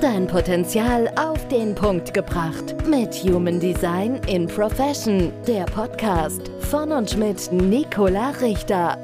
Dein 0.00 0.28
Potenzial 0.28 1.10
auf 1.16 1.48
den 1.48 1.74
Punkt 1.74 2.14
gebracht. 2.14 2.76
Mit 2.86 3.12
Human 3.24 3.58
Design 3.58 4.20
in 4.28 4.46
Profession. 4.46 5.32
Der 5.44 5.64
Podcast 5.64 6.52
von 6.70 6.92
und 6.92 7.16
mit 7.16 7.50
Nicola 7.50 8.30
Richter. 8.40 8.96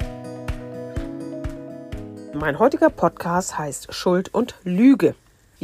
Mein 2.33 2.57
heutiger 2.57 2.89
Podcast 2.89 3.57
heißt 3.57 3.93
Schuld 3.93 4.33
und 4.33 4.55
Lüge. 4.63 5.15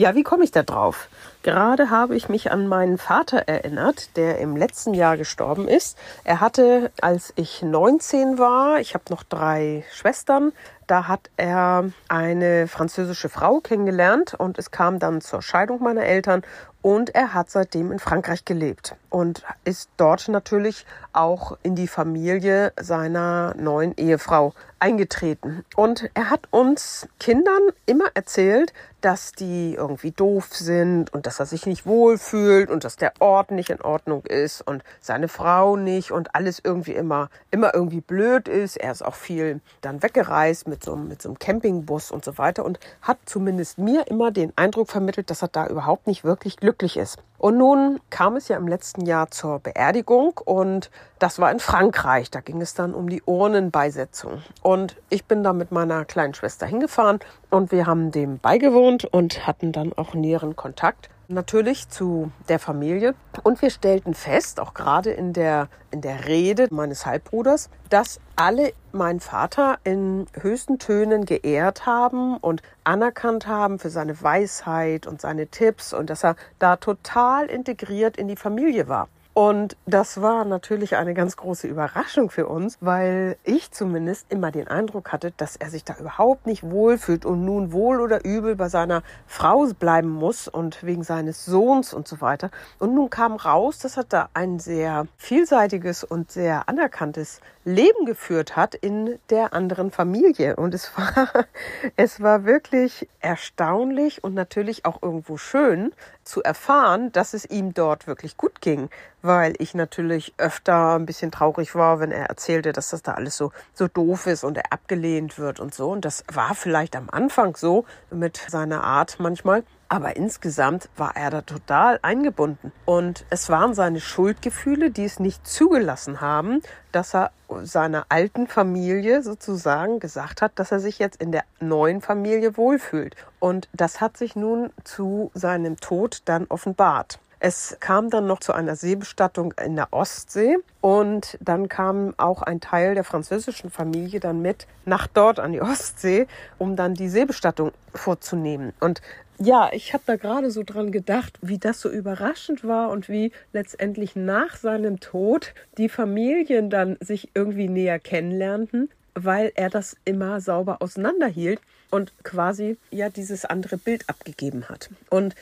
Ja, 0.02 0.16
wie 0.16 0.24
komme 0.24 0.44
ich 0.44 0.50
da 0.50 0.64
drauf? 0.64 1.10
Gerade 1.44 1.92
habe 1.92 2.16
ich 2.16 2.28
mich 2.28 2.52
an 2.52 2.66
meinen 2.66 2.98
Vater 2.98 3.48
erinnert, 3.48 4.18
der 4.18 4.40
im 4.40 4.58
letzten 4.58 4.96
Jahr 4.96 5.16
gestorben 5.16 5.68
ist. 5.68 5.96
Er 6.24 6.42
hatte, 6.42 6.92
als 7.02 7.34
ich 7.36 7.62
19 7.62 8.40
war, 8.40 8.80
ich 8.80 8.96
habe 8.96 9.04
noch 9.12 9.22
drei 9.22 9.86
Schwestern, 9.94 10.54
da 10.88 11.08
hat 11.08 11.30
er 11.38 11.92
eine 12.08 12.68
französische 12.68 13.30
Frau 13.30 13.60
kennengelernt 13.60 14.34
und 14.34 14.58
es 14.58 14.72
kam 14.72 14.98
dann 14.98 15.22
zur 15.22 15.44
Scheidung 15.44 15.84
meiner 15.84 16.04
Eltern 16.04 16.42
und 16.82 17.14
er 17.14 17.36
hat 17.36 17.52
seitdem 17.52 17.92
in 17.92 18.00
Frankreich 18.00 18.44
gelebt 18.44 18.96
und 19.12 19.44
ist 19.66 19.92
dort 19.98 20.30
natürlich 20.30 20.88
auch 21.14 21.60
in 21.62 21.76
die 21.76 21.88
Familie 21.88 22.74
seiner 22.76 23.54
neuen 23.56 23.96
Ehefrau 23.98 24.56
eingetreten. 24.82 25.64
Und 25.76 26.10
er 26.14 26.30
hat 26.30 26.48
uns 26.52 27.08
Kindern 27.20 27.62
immer 27.86 28.08
erzählt, 28.14 28.74
dass 29.02 29.32
die 29.32 29.76
irgendwie 29.76 30.12
doof 30.12 30.50
sind 30.52 31.14
und 31.14 31.26
dass 31.26 31.40
er 31.40 31.46
sich 31.46 31.66
nicht 31.66 31.86
wohlfühlt 31.86 32.70
und 32.70 32.84
dass 32.84 32.96
der 32.96 33.14
Ort 33.20 33.52
nicht 33.52 33.70
in 33.70 33.82
Ordnung 33.82 34.26
ist 34.26 34.62
und 34.62 34.84
seine 35.00 35.28
Frau 35.28 35.76
nicht 35.76 36.12
und 36.12 36.36
alles 36.36 36.62
irgendwie 36.64 36.94
immer, 36.94 37.30
immer 37.50 37.74
irgendwie 37.74 38.02
blöd 38.02 38.48
ist. 38.48 38.78
Er 38.78 38.92
ist 38.92 39.04
auch 39.04 39.16
viel 39.16 39.62
dann 39.82 40.04
weggereist 40.04 40.68
mit 40.68 40.84
so, 40.84 40.96
mit 40.96 41.22
so 41.22 41.30
einem 41.30 41.40
Campingbus 41.40 42.12
und 42.12 42.24
so 42.24 42.38
weiter 42.38 42.66
und 42.66 42.80
hat 43.02 43.18
zumindest 43.26 43.78
mir 43.78 44.08
immer 44.08 44.32
den 44.32 44.54
Eindruck 44.56 44.90
vermittelt, 44.90 45.30
dass 45.30 45.42
er 45.42 45.48
da 45.48 45.68
überhaupt 45.68 46.08
nicht 46.08 46.24
wirklich 46.24 46.58
glücklich 46.58 46.98
ist. 46.98 47.18
Und 47.42 47.58
nun 47.58 48.00
kam 48.12 48.36
es 48.36 48.50
ja 48.50 48.58
im 48.58 48.68
letzten 48.68 49.04
Jahr 49.04 49.32
zur 49.32 49.58
Beerdigung 49.58 50.40
und 50.46 50.92
das 51.18 51.40
war 51.40 51.52
in 51.52 51.60
Frankreich. 51.60 52.30
Da 52.30 52.40
ging 52.40 52.62
es 52.62 52.76
dann 52.76 52.94
um 52.94 53.10
die 53.10 53.24
Urnenbeisetzung. 53.26 54.44
Und 54.62 54.96
ich 55.10 55.26
bin 55.26 55.42
da 55.42 55.52
mit 55.52 55.72
meiner 55.72 56.06
kleinen 56.06 56.36
Schwester 56.36 56.68
hingefahren 56.68 57.20
und 57.50 57.72
wir 57.72 57.88
haben 57.88 58.12
dem 58.12 58.38
beigewohnt 58.38 59.06
und 59.06 59.48
hatten 59.48 59.72
dann 59.72 59.92
auch 59.92 60.14
näheren 60.14 60.56
Kontakt 60.56 61.10
natürlich 61.32 61.90
zu 61.90 62.32
der 62.50 62.60
Familie. 62.60 63.16
Und 63.44 63.62
wir 63.62 63.70
stellten 63.70 64.14
fest, 64.14 64.60
auch 64.60 64.74
gerade 64.74 65.12
in 65.12 65.34
der, 65.34 65.68
in 65.92 66.02
der 66.02 66.28
Rede 66.28 66.68
meines 66.72 67.06
Halbbruders, 67.06 67.70
dass 67.90 68.20
alle 68.36 68.74
meinen 68.92 69.20
Vater 69.20 69.78
in 69.84 70.28
höchsten 70.40 70.80
Tönen 70.80 71.26
geehrt 71.26 71.86
haben 71.86 72.38
und 72.38 72.62
anerkannt 72.84 73.48
haben 73.48 73.80
für 73.80 73.90
seine 73.90 74.22
Weisheit 74.22 75.08
und 75.08 75.22
seine 75.22 75.48
Tipps 75.48 75.94
und 75.94 76.10
dass 76.10 76.24
er 76.24 76.36
da 76.60 76.76
total 76.76 77.48
integriert 77.48 78.18
in 78.18 78.28
die 78.28 78.36
Familie 78.36 78.88
war. 78.88 79.08
Und 79.34 79.78
das 79.86 80.22
war 80.22 80.44
natürlich 80.44 80.98
eine 80.98 81.14
ganz 81.14 81.38
große 81.38 81.66
Überraschung 81.66 82.30
für 82.30 82.48
uns, 82.48 82.78
weil 82.82 83.38
ich 83.46 83.72
zumindest 83.72 84.26
immer 84.30 84.52
den 84.52 84.68
Eindruck 84.68 85.14
hatte, 85.14 85.32
dass 85.38 85.56
er 85.56 85.70
sich 85.70 85.86
da 85.86 85.96
überhaupt 85.98 86.48
nicht 86.48 86.64
wohlfühlt 86.64 87.26
und 87.26 87.46
nun 87.46 87.72
wohl 87.72 88.02
oder 88.02 88.26
übel 88.26 88.58
bei 88.58 88.68
seiner 88.68 89.04
Frau 89.28 89.62
bleiben 89.80 90.10
muss 90.10 90.48
und 90.48 90.84
wegen 90.84 91.04
seines 91.04 91.46
Sohns 91.46 91.94
und 91.94 92.08
so 92.08 92.20
weiter. 92.20 92.52
Und 92.80 92.94
nun 92.94 93.10
kam 93.10 93.36
raus, 93.36 93.80
dass 93.80 93.96
er 93.96 94.04
da 94.04 94.30
ein 94.34 94.60
sehr 94.60 95.08
vielseitiges 95.18 96.04
und 96.04 96.32
sehr 96.32 96.68
anerkanntes 96.68 97.40
Leben 97.64 98.06
geführt 98.06 98.56
hat 98.56 98.76
in 98.76 99.20
der 99.30 99.54
anderen 99.54 99.92
Familie. 99.92 100.56
Und 100.56 100.74
es 100.74 100.92
war, 100.98 101.30
es 101.96 102.22
war 102.22 102.44
wirklich 102.44 103.08
erstaunlich 103.20 104.24
und 104.24 104.34
natürlich 104.34 104.86
auch 104.86 105.02
irgendwo 105.02 105.38
schön 105.38 105.94
zu 106.32 106.42
erfahren, 106.42 107.12
dass 107.12 107.34
es 107.34 107.46
ihm 107.46 107.74
dort 107.74 108.08
wirklich 108.08 108.38
gut 108.38 108.62
ging, 108.62 108.90
weil 109.22 109.54
ich 109.60 109.76
natürlich 109.76 110.34
öfter 110.38 110.96
ein 110.96 111.06
bisschen 111.06 111.30
traurig 111.30 111.76
war, 111.76 112.00
wenn 112.00 112.12
er 112.12 112.28
erzählte, 112.28 112.72
dass 112.72 112.90
das 112.90 113.04
da 113.04 113.16
alles 113.16 113.36
so, 113.36 113.52
so 113.74 113.88
doof 113.90 114.28
ist 114.28 114.46
und 114.46 114.58
er 114.58 114.72
abgelehnt 114.72 115.38
wird 115.38 115.60
und 115.60 115.74
so. 115.74 115.92
Und 115.92 116.06
das 116.06 116.24
war 116.32 116.56
vielleicht 116.56 116.96
am 116.96 117.10
Anfang 117.12 117.58
so 117.58 117.86
mit 118.10 118.38
seiner 118.38 118.84
Art 118.84 119.18
manchmal. 119.20 119.64
Aber 119.92 120.16
insgesamt 120.16 120.88
war 120.96 121.18
er 121.18 121.32
da 121.32 121.42
total 121.42 122.00
eingebunden. 122.02 122.72
Und 122.86 123.26
es 123.30 123.50
waren 123.50 123.74
seine 123.74 124.00
Schuldgefühle, 124.00 124.90
die 124.90 125.04
es 125.04 125.20
nicht 125.20 125.46
zugelassen 125.46 126.22
haben, 126.22 126.62
dass 126.94 127.14
er 127.14 127.32
seiner 127.64 128.06
alten 128.08 128.48
Familie 128.48 129.22
sozusagen 129.22 130.00
gesagt 130.00 130.42
hat, 130.42 130.54
dass 130.56 130.72
er 130.72 130.80
sich 130.80 130.98
jetzt 130.98 131.22
in 131.22 131.34
der 131.34 131.44
neuen 131.60 132.00
Familie 132.00 132.56
wohlfühlt. 132.56 133.18
Und 133.42 133.68
das 133.74 134.00
hat 134.00 134.16
sich 134.16 134.38
nun 134.38 134.70
zu 134.86 135.30
seinem 135.34 135.76
Tod 135.76 136.22
dann 136.24 136.46
offenbart. 136.48 137.20
Es 137.44 137.76
kam 137.80 138.12
dann 138.12 138.28
noch 138.28 138.40
zu 138.40 138.54
einer 138.54 138.76
Seebestattung 138.76 139.56
in 139.66 139.76
der 139.76 139.88
Ostsee 139.90 140.58
und 140.80 141.40
dann 141.42 141.70
kam 141.70 142.14
auch 142.18 142.44
ein 142.44 142.62
Teil 142.62 142.94
der 142.94 143.04
französischen 143.04 143.72
Familie 143.72 144.20
dann 144.20 144.44
mit 144.44 144.68
nach 144.86 145.08
dort 145.08 145.40
an 145.40 145.52
die 145.52 145.62
Ostsee, 145.62 146.28
um 146.60 146.76
dann 146.76 146.94
die 146.94 147.10
Seebestattung 147.10 147.72
vorzunehmen. 147.96 148.74
Und 148.80 149.02
ja, 149.40 149.72
ich 149.74 149.96
habe 149.96 150.04
da 150.06 150.18
gerade 150.18 150.52
so 150.52 150.62
dran 150.62 150.92
gedacht, 150.92 151.40
wie 151.42 151.58
das 151.58 151.82
so 151.82 151.90
überraschend 151.90 152.64
war 152.64 152.92
und 152.92 153.10
wie 153.10 153.32
letztendlich 153.54 154.16
nach 154.16 154.56
seinem 154.56 155.00
Tod 155.00 155.56
die 155.80 155.90
Familien 155.90 156.70
dann 156.70 156.96
sich 157.00 157.32
irgendwie 157.34 157.70
näher 157.70 157.98
kennenlernten, 157.98 158.92
weil 159.16 159.52
er 159.56 159.72
das 159.72 159.98
immer 160.06 160.42
sauber 160.42 160.84
auseinanderhielt 160.84 161.60
und 161.90 162.14
quasi 162.24 162.78
ja 162.92 163.10
dieses 163.10 163.46
andere 163.46 163.78
Bild 163.78 164.08
abgegeben 164.10 164.70
hat. 164.70 164.92
Und 165.10 165.34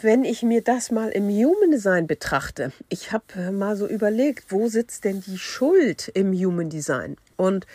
wenn 0.00 0.24
ich 0.24 0.42
mir 0.42 0.62
das 0.62 0.90
mal 0.90 1.08
im 1.08 1.28
Human 1.28 1.70
Design 1.70 2.06
betrachte, 2.06 2.72
ich 2.88 3.12
habe 3.12 3.50
mal 3.52 3.76
so 3.76 3.86
überlegt, 3.86 4.52
wo 4.52 4.68
sitzt 4.68 5.04
denn 5.04 5.22
die 5.22 5.38
Schuld 5.38 6.08
im 6.08 6.32
Human 6.32 6.68
Design? 6.68 7.16
Und 7.36 7.66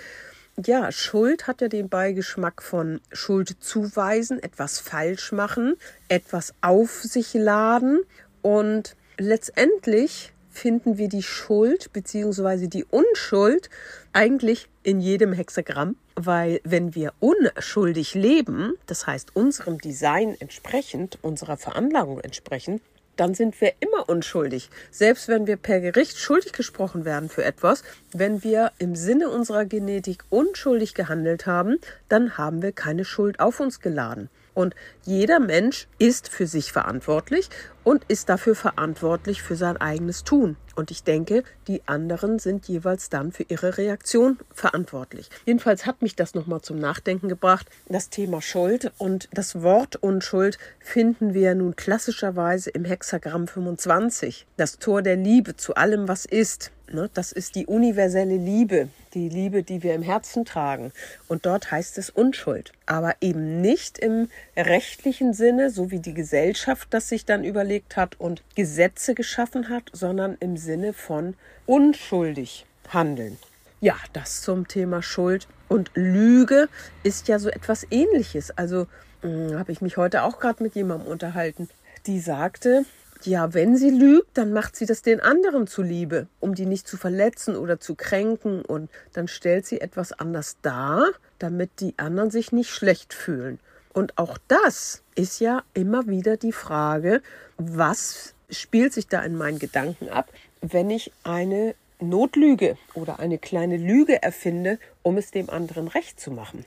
ja, 0.64 0.92
Schuld 0.92 1.48
hat 1.48 1.62
ja 1.62 1.68
den 1.68 1.90
Beigeschmack 1.90 2.62
von 2.62 3.02
Schuld 3.12 3.56
zuweisen, 3.60 4.42
etwas 4.44 4.80
falsch 4.80 5.32
machen, 5.32 5.76
etwas 6.10 6.54
auf 6.62 7.02
sich 7.02 7.34
laden 7.34 8.02
und 8.42 8.96
letztendlich 9.18 10.34
finden 10.52 10.98
wir 10.98 11.08
die 11.08 11.24
Schuld 11.24 11.92
bzw. 11.94 12.68
die 12.68 12.86
Unschuld 12.86 13.70
eigentlich 14.14 14.68
in 14.84 15.00
jedem 15.00 15.34
Hexagramm, 15.34 15.96
weil 16.16 16.62
wenn 16.64 16.94
wir 16.94 17.14
unschuldig 17.20 18.14
leben, 18.14 18.74
das 18.86 19.08
heißt 19.08 19.36
unserem 19.36 19.80
Design 19.80 20.36
entsprechend, 20.40 21.18
unserer 21.22 21.58
Veranlagung 21.58 22.20
entsprechend, 22.20 22.82
dann 23.16 23.34
sind 23.34 23.60
wir 23.62 23.74
immer 23.80 24.10
unschuldig. 24.10 24.70
Selbst 24.90 25.28
wenn 25.28 25.46
wir 25.46 25.58
per 25.58 25.80
Gericht 25.80 26.18
schuldig 26.18 26.54
gesprochen 26.54 27.06
werden 27.06 27.30
für 27.30 27.44
etwas, 27.44 27.84
wenn 28.14 28.44
wir 28.44 28.72
im 28.80 28.96
Sinne 28.96 29.30
unserer 29.30 29.66
Genetik 29.66 30.24
unschuldig 30.30 30.94
gehandelt 30.94 31.46
haben, 31.46 31.78
dann 32.10 32.38
haben 32.38 32.62
wir 32.62 32.72
keine 32.72 33.06
Schuld 33.06 33.40
auf 33.40 33.60
uns 33.60 33.80
geladen. 33.80 34.30
Und 34.54 34.76
jeder 35.04 35.40
Mensch 35.40 35.88
ist 35.98 36.30
für 36.30 36.48
sich 36.48 36.72
verantwortlich 36.72 37.50
und 37.84 38.04
ist 38.08 38.30
dafür 38.30 38.56
verantwortlich 38.56 39.42
für 39.42 39.56
sein 39.56 39.78
eigenes 39.78 40.24
Tun. 40.24 40.58
Und 40.76 40.92
ich 40.92 41.04
denke, 41.04 41.44
die 41.68 41.82
anderen 41.88 42.40
sind 42.40 42.68
jeweils 42.68 43.10
dann 43.10 43.32
für 43.32 43.44
ihre 43.44 43.78
Reaktion 43.78 44.40
verantwortlich. 44.54 45.30
Jedenfalls 45.46 45.86
hat 45.86 46.02
mich 46.02 46.16
das 46.16 46.34
nochmal 46.34 46.62
zum 46.62 46.78
Nachdenken 46.78 47.28
gebracht. 47.28 47.70
Das 47.88 48.10
Thema 48.10 48.42
Schuld 48.42 48.92
und 48.98 49.28
das 49.34 49.62
Wort 49.62 49.96
Unschuld 49.98 50.58
finden 50.80 51.34
wir 51.34 51.56
nun 51.56 51.76
klassischerweise 51.76 52.70
im 52.70 52.86
Hexagramm 52.86 53.48
25. 53.48 54.46
Das 54.58 54.80
Tor 54.80 55.02
der 55.02 55.16
Liebe 55.16 55.56
zu 55.56 55.76
allem, 55.76 56.08
was 56.08 56.26
ist. 56.26 56.72
Ne, 56.94 57.10
das 57.14 57.32
ist 57.32 57.56
die 57.56 57.68
universelle 57.68 58.36
Liebe, 58.36 58.90
die 59.14 59.30
Liebe, 59.30 59.64
die 59.64 59.82
wir 59.82 59.96
im 59.96 60.02
Herzen 60.02 60.44
tragen. 60.44 60.92
Und 61.30 61.46
dort 61.46 61.72
heißt 61.72 61.98
es 61.98 62.10
Unschuld. 62.10 62.74
Aber 62.86 63.16
eben 63.22 63.62
nicht 63.62 63.98
im 63.98 64.28
rechtlichen 64.58 65.34
Sinne, 65.34 65.70
so 65.70 65.90
wie 65.90 66.00
die 66.00 66.14
Gesellschaft 66.14 66.90
das 66.92 67.08
sich 67.08 67.26
dann 67.26 67.46
überlegt 67.46 67.96
hat 67.96 68.20
und 68.20 68.44
Gesetze 68.56 69.16
geschaffen 69.16 69.70
hat, 69.70 69.90
sondern 69.94 70.36
im 70.42 70.58
Sinne 70.58 70.92
von 70.92 71.36
unschuldig 71.66 72.66
handeln. 72.90 73.38
Ja, 73.80 73.96
das 74.12 74.42
zum 74.42 74.68
Thema 74.68 75.02
Schuld. 75.02 75.48
Und 75.70 75.92
Lüge 75.94 76.68
ist 77.04 77.30
ja 77.30 77.40
so 77.40 77.50
etwas 77.50 77.88
ähnliches. 77.90 78.52
Also 78.52 78.88
hm, 79.22 79.58
habe 79.58 79.72
ich 79.72 79.80
mich 79.80 79.96
heute 79.96 80.24
auch 80.24 80.40
gerade 80.40 80.62
mit 80.62 80.76
jemandem 80.76 81.08
unterhalten, 81.08 81.70
die 82.06 82.20
sagte, 82.20 82.84
ja, 83.26 83.54
wenn 83.54 83.76
sie 83.76 83.90
lügt, 83.90 84.38
dann 84.38 84.54
macht 84.54 84.76
sie 84.76 84.86
das 84.86 85.02
den 85.02 85.20
anderen 85.20 85.68
zuliebe, 85.68 86.28
um 86.40 86.56
die 86.56 86.66
nicht 86.66 86.88
zu 86.88 86.98
verletzen 86.98 87.56
oder 87.56 87.80
zu 87.80 87.96
kränken. 87.96 88.64
Und 88.64 88.90
dann 89.14 89.28
stellt 89.28 89.66
sie 89.66 89.82
etwas 89.82 90.14
anders 90.14 90.58
dar, 90.62 91.08
damit 91.40 91.80
die 91.80 91.94
anderen 91.98 92.32
sich 92.32 92.52
nicht 92.52 92.70
schlecht 92.70 93.14
fühlen. 93.14 93.60
Und 93.94 94.18
auch 94.18 94.38
das 94.48 95.04
ist 95.16 95.40
ja 95.40 95.64
immer 95.74 96.08
wieder 96.08 96.38
die 96.38 96.54
Frage, 96.54 97.22
was 97.58 98.34
spielt 98.50 98.94
sich 98.94 99.08
da 99.08 99.22
in 99.22 99.36
meinen 99.36 99.60
Gedanken 99.60 100.10
ab, 100.10 100.32
wenn 100.62 100.90
ich 100.90 101.12
eine 101.24 101.76
Notlüge 102.00 102.78
oder 102.94 103.20
eine 103.20 103.38
kleine 103.38 103.78
Lüge 103.78 104.22
erfinde, 104.22 104.80
um 105.04 105.18
es 105.18 105.32
dem 105.32 105.50
anderen 105.50 105.88
recht 105.88 106.20
zu 106.20 106.32
machen. 106.32 106.66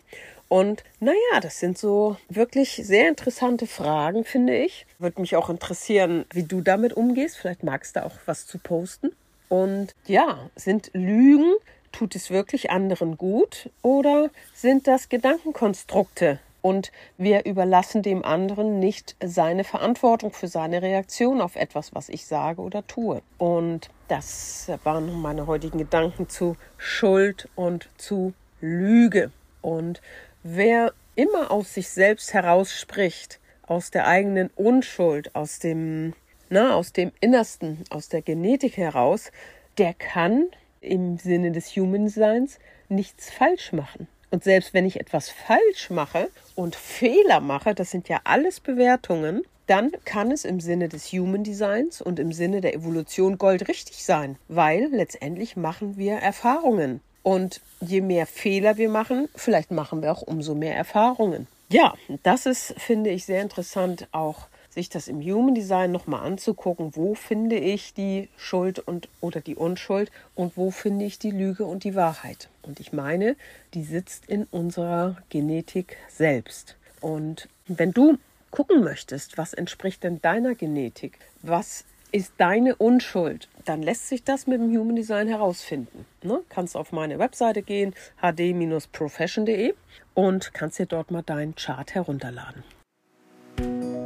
Und 0.49 0.85
naja, 1.01 1.41
das 1.41 1.59
sind 1.59 1.79
so 1.79 2.17
wirklich 2.29 2.81
sehr 2.85 3.09
interessante 3.09 3.67
Fragen, 3.67 4.25
finde 4.25 4.57
ich. 4.57 4.87
Würde 4.99 5.21
mich 5.21 5.37
auch 5.37 5.51
interessieren, 5.51 6.25
wie 6.33 6.45
du 6.45 6.61
damit 6.61 6.93
umgehst. 6.93 7.37
Vielleicht 7.37 7.63
magst 7.63 7.97
du 7.97 8.05
auch 8.05 8.15
was 8.27 8.47
zu 8.47 8.59
posten. 8.59 9.11
Und 9.49 9.95
ja, 10.07 10.51
sind 10.57 10.91
Lügen, 10.93 11.55
tut 11.93 12.15
es 12.15 12.31
wirklich 12.31 12.71
anderen 12.71 13.17
gut 13.17 13.71
oder 13.83 14.31
sind 14.55 14.87
das 14.87 15.09
Gedankenkonstrukte, 15.09 16.39
und 16.65 16.93
wir 17.19 17.45
überlassen 17.45 18.01
dem 18.01 18.25
anderen 18.25 18.79
nicht 18.81 19.17
seine 19.23 19.65
Verantwortung 19.65 20.33
für 20.33 20.49
seine 20.49 20.81
Reaktion 20.81 21.43
auf 21.43 21.57
etwas, 21.57 21.95
was 21.95 22.09
ich 22.09 22.25
sage 22.25 22.63
oder 22.63 22.87
tue. 22.87 23.21
Und 23.37 23.91
das 24.09 24.71
waren 24.83 25.21
meine 25.21 25.47
heutigen 25.47 25.77
Gedanken 25.77 26.31
zu 26.31 26.57
Schuld 26.79 27.51
und 27.55 27.91
zu 27.99 28.33
Lüge. 28.63 29.31
Und 29.61 30.01
wer 30.45 30.93
immer 31.17 31.51
aus 31.51 31.75
sich 31.75 31.89
selbst 31.89 32.33
herausspricht, 32.33 33.41
aus 33.67 33.91
der 33.91 34.07
eigenen 34.07 34.51
Unschuld, 34.55 35.35
aus 35.35 35.59
dem, 35.59 36.13
na, 36.51 36.75
aus 36.75 36.93
dem 36.93 37.11
Innersten, 37.21 37.83
aus 37.91 38.09
der 38.09 38.23
Genetik 38.23 38.77
heraus, 38.77 39.33
der 39.79 39.95
kann 39.95 40.47
im 40.81 41.17
Sinne 41.17 41.51
des 41.51 41.71
Human-Seins 41.71 42.59
nichts 42.89 43.31
falsch 43.31 43.73
machen. 43.73 44.07
Und 44.31 44.45
selbst 44.45 44.75
wenn 44.75 44.85
ich 44.85 45.01
etwas 45.01 45.31
falsch 45.31 45.91
mache 45.91 46.29
und 46.55 46.77
Fehler 46.77 47.41
mache, 47.41 47.75
das 47.75 47.91
sind 47.91 48.09
ja 48.09 48.21
alles 48.25 48.61
Bewertungen, 48.61 49.43
dann 49.67 49.93
kann 50.05 50.31
es 50.31 50.45
im 50.45 50.61
Sinne 50.61 50.91
des 50.91 51.07
Human 51.13 51.43
Designs 51.43 52.03
und 52.03 52.19
im 52.19 52.33
Sinne 52.33 52.61
der 52.61 52.75
Evolution 52.75 53.39
goldrichtig 53.39 54.05
sein, 54.05 54.37
weil 54.49 54.89
letztendlich 54.91 55.57
machen 55.57 55.97
wir 55.97 56.17
Erfahrungen. 56.17 57.01
Und 57.25 57.61
je 57.81 58.01
mehr 58.01 58.27
Fehler 58.27 58.77
wir 58.77 58.89
machen, 58.89 59.29
vielleicht 59.35 59.73
machen 59.73 60.03
wir 60.03 60.13
auch 60.13 60.23
umso 60.23 60.55
mehr 60.55 60.77
Erfahrungen. 60.77 61.49
Ja, 61.71 61.95
das 62.23 62.47
ist, 62.47 62.75
finde 62.79 63.11
ich, 63.11 63.25
sehr 63.25 63.43
interessant 63.43 64.07
auch 64.13 64.47
sich 64.75 64.89
das 64.89 65.09
im 65.09 65.23
Human 65.23 65.55
Design 65.55 65.93
nochmal 65.93 66.27
anzugucken, 66.27 66.97
wo 66.97 67.15
finde 67.15 67.57
ich 67.57 67.95
die 67.95 68.29
Schuld 68.37 68.81
und 68.81 69.09
oder 69.21 69.41
die 69.41 69.55
Unschuld 69.55 70.11
und 70.35 70.57
wo 70.57 70.71
finde 70.71 71.05
ich 71.05 71.19
die 71.19 71.31
Lüge 71.31 71.65
und 71.65 71.85
die 71.85 71.95
Wahrheit. 71.95 72.49
Und 72.63 72.81
ich 72.81 72.93
meine, 72.93 73.37
die 73.73 73.85
sitzt 73.85 74.27
in 74.27 74.45
unserer 74.51 75.17
Genetik 75.31 75.97
selbst. 76.09 76.77
Und 77.01 77.49
wenn 77.67 77.93
du 77.93 78.19
gucken 78.51 78.83
möchtest, 78.83 79.39
was 79.39 79.55
entspricht 79.55 80.03
denn 80.03 80.21
deiner 80.21 80.55
Genetik, 80.55 81.19
was 81.43 81.85
ist 82.11 82.33
deine 82.39 82.77
Unschuld, 82.77 83.49
dann 83.65 83.83
lässt 83.83 84.09
sich 84.09 84.25
das 84.25 84.47
mit 84.47 84.61
dem 84.61 84.77
Human 84.77 84.97
Design 84.97 85.29
herausfinden. 85.29 86.07
Ne? 86.23 86.41
Kannst 86.49 86.77
auf 86.77 86.93
meine 86.93 87.19
Webseite 87.19 87.63
gehen, 87.63 87.95
hd-profession.de 88.21 89.75
und 90.15 90.55
kannst 90.55 90.79
dir 90.79 90.87
dort 90.87 91.11
mal 91.11 91.23
deinen 91.23 91.55
Chart 91.55 91.95
herunterladen. 91.95 92.63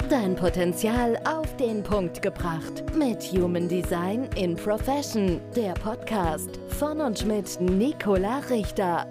Dein 0.09 0.37
Potenzial 0.37 1.21
auf 1.25 1.55
den 1.57 1.83
Punkt 1.83 2.23
gebracht. 2.23 2.83
Mit 2.97 3.23
Human 3.25 3.69
Design 3.69 4.29
in 4.37 4.57
Profession. 4.57 5.41
Der 5.55 5.75
Podcast 5.75 6.59
von 6.79 7.01
und 7.01 7.27
mit 7.27 7.61
Nicola 7.61 8.39
Richter. 8.49 9.07